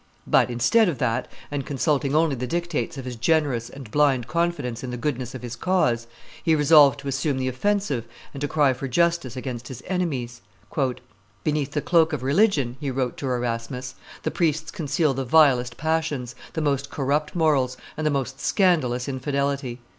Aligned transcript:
But 0.25 0.49
instead 0.49 0.89
of 0.89 0.97
that, 0.97 1.27
and 1.51 1.63
consulting 1.63 2.15
only 2.15 2.33
the 2.35 2.47
dictates 2.47 2.97
of 2.97 3.05
his 3.05 3.15
generous 3.15 3.69
and 3.69 3.91
blind 3.91 4.25
confidence 4.27 4.83
in 4.83 4.89
the 4.89 4.97
goodness 4.97 5.35
of 5.35 5.43
his 5.43 5.55
cause, 5.55 6.07
he 6.41 6.55
resolved 6.55 6.99
to 7.01 7.07
assume 7.07 7.37
the 7.37 7.47
offensive 7.47 8.05
and 8.33 8.41
to 8.41 8.47
cry 8.47 8.73
for 8.73 8.87
justice 8.87 9.35
against 9.37 9.67
his 9.67 9.83
enemies. 9.85 10.41
"Beneath 11.43 11.73
the 11.73 11.83
cloak 11.83 12.13
of 12.13 12.23
religion," 12.23 12.77
he 12.79 12.89
wrote 12.89 13.15
to 13.17 13.27
Erasmus, 13.27 13.93
"the 14.23 14.31
priests 14.31 14.71
conceal 14.71 15.13
the 15.13 15.23
vilest 15.23 15.77
passions, 15.77 16.33
the 16.53 16.61
most 16.61 16.89
corrupt 16.89 17.35
morals, 17.35 17.77
and 17.95 18.03
the 18.03 18.09
most 18.09 18.39
scandalous 18.39 19.07
infidelity. 19.07 19.77